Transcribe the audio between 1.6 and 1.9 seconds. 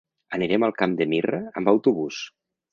amb